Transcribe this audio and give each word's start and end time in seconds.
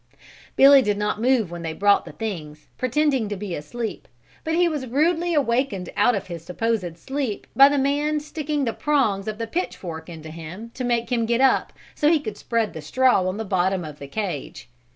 Billy 0.55 0.81
did 0.81 0.97
not 0.97 1.21
move 1.21 1.51
when 1.51 1.61
they 1.61 1.73
brought 1.73 2.05
the 2.05 2.11
things, 2.11 2.65
pretending 2.75 3.29
to 3.29 3.35
be 3.35 3.53
asleep, 3.53 4.07
but 4.43 4.55
he 4.55 4.67
was 4.67 4.87
rudely 4.87 5.35
awakened 5.35 5.91
out 5.95 6.15
of 6.15 6.25
his 6.25 6.43
supposed 6.43 6.97
sleep 6.97 7.45
by 7.55 7.69
the 7.69 7.77
man 7.77 8.19
sticking 8.19 8.65
the 8.65 8.73
prongs 8.73 9.27
of 9.27 9.37
the 9.37 9.45
pitch 9.45 9.77
fork 9.77 10.09
into 10.09 10.31
him 10.31 10.71
to 10.73 10.83
make 10.83 11.11
him 11.11 11.27
get 11.27 11.39
up 11.39 11.71
so 11.93 12.09
he 12.09 12.19
could 12.19 12.35
spread 12.35 12.73
the 12.73 12.81
straw 12.81 13.27
on 13.27 13.37
the 13.37 13.45
bottom 13.45 13.85
of 13.85 13.99
the 13.99 14.07
cage. 14.07 14.67